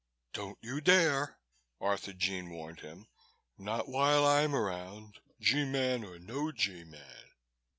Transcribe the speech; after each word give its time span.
"Don't 0.33 0.57
you 0.63 0.81
dare!" 0.81 1.37
Arthurjean 1.79 2.49
warned 2.49 2.79
him. 2.79 3.05
"Not 3.55 3.87
while 3.87 4.25
I'm 4.25 4.55
around, 4.55 5.19
G 5.39 5.63
Man 5.63 6.03
or 6.03 6.17
no 6.17 6.51
G 6.51 6.83
Man. 6.83 7.29